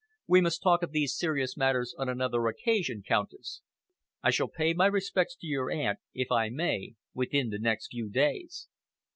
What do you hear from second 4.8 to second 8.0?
respects to your aunt, if I may, within the next